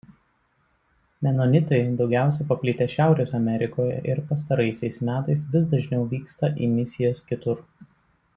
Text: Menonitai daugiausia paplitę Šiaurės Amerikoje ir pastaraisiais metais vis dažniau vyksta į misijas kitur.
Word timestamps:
Menonitai 1.25 1.79
daugiausia 1.99 2.47
paplitę 2.53 2.87
Šiaurės 2.93 3.33
Amerikoje 3.41 3.99
ir 4.13 4.23
pastaraisiais 4.33 4.99
metais 5.11 5.45
vis 5.57 5.69
dažniau 5.75 6.09
vyksta 6.17 6.51
į 6.69 6.73
misijas 6.81 7.23
kitur. 7.31 7.63